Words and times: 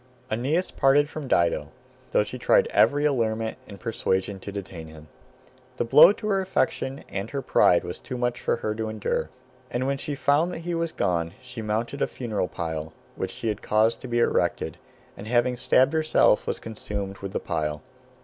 Aeneas 0.31 0.71
parted 0.71 1.07
from 1.07 1.27
Dido, 1.27 1.69
though 2.09 2.23
she 2.23 2.39
tried 2.39 2.65
every 2.71 3.05
allurement 3.05 3.59
and 3.67 3.79
persuasion 3.79 4.39
to 4.39 4.51
detain 4.51 4.87
him. 4.87 5.09
The 5.77 5.85
blow 5.85 6.11
to 6.13 6.27
her 6.29 6.41
affection 6.41 7.03
and 7.07 7.29
her 7.29 7.43
pride 7.43 7.83
was 7.83 8.01
too 8.01 8.17
much 8.17 8.41
for 8.41 8.55
her 8.55 8.73
to 8.73 8.89
endure, 8.89 9.29
and 9.69 9.85
when 9.85 9.99
she 9.99 10.15
found 10.15 10.53
that 10.53 10.57
he 10.65 10.73
was 10.73 10.91
gone, 10.91 11.35
she 11.39 11.61
mounted 11.61 12.01
a 12.01 12.07
funeral 12.07 12.47
pile 12.47 12.93
which 13.15 13.29
she 13.29 13.47
had 13.49 13.61
caused 13.61 14.01
to 14.01 14.07
be 14.07 14.17
erected, 14.17 14.79
and 15.15 15.27
having 15.27 15.55
stabbed 15.55 15.93
herself 15.93 16.47
was 16.47 16.59
consumed 16.59 17.19
with 17.19 17.31
the 17.31 17.39
pile. 17.39 17.83